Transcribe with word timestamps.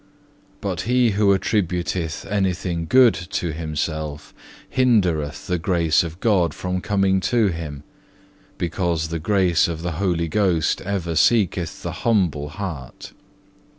2. 0.63 0.67
"But 0.67 0.81
he 0.89 1.11
who 1.11 1.31
attributeth 1.31 2.25
anything 2.25 2.87
good 2.87 3.13
to 3.13 3.53
himself, 3.53 4.33
hindereth 4.67 5.45
the 5.45 5.59
grace 5.59 6.01
of 6.03 6.19
God 6.19 6.55
from 6.55 6.81
coming 6.81 7.19
to 7.19 7.49
him, 7.49 7.83
because 8.57 9.09
the 9.09 9.19
grace 9.19 9.67
of 9.67 9.83
the 9.83 9.97
Holy 10.03 10.27
Ghost 10.27 10.81
ever 10.81 11.13
seeketh 11.15 11.83
the 11.83 11.91
humble 12.01 12.49
heart. 12.49 13.13